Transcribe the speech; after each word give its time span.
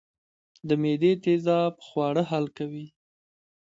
د 0.67 0.69
معدې 0.81 1.11
تیزاب 1.23 1.73
خواړه 1.87 2.23
حل 2.31 2.45
کوي 2.57 2.87